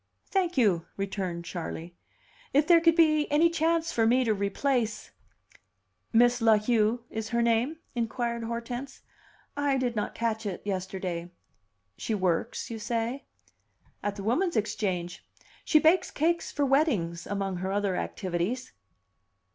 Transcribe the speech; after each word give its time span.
"Thank 0.25 0.57
you," 0.57 0.87
returned 0.97 1.45
Charley. 1.45 1.95
"If 2.55 2.65
there 2.65 2.81
could 2.81 2.95
be 2.95 3.31
any 3.31 3.51
chance 3.51 3.91
for 3.91 4.07
me 4.07 4.23
to 4.23 4.33
replace" 4.33 5.11
"Miss 6.21 6.41
La 6.41 6.57
Heu 6.57 7.03
is 7.11 7.29
her 7.29 7.43
name?" 7.43 7.77
inquired 7.93 8.41
Hortense. 8.45 9.01
"I 9.55 9.77
did 9.77 9.95
not 9.95 10.15
catch 10.15 10.47
it 10.47 10.63
yesterday. 10.65 11.29
She 11.97 12.15
works, 12.15 12.71
you 12.71 12.79
say?" 12.79 13.25
"At 14.01 14.15
the 14.15 14.23
Woman's 14.23 14.57
Exchange. 14.57 15.23
She 15.63 15.77
bakes 15.77 16.09
cakes 16.09 16.51
for 16.51 16.65
weddings 16.65 17.27
among 17.27 17.57
her 17.57 17.71
other 17.71 17.95
activities." 17.95 18.71